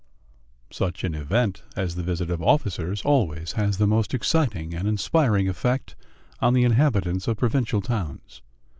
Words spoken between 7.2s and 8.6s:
of provincial towns.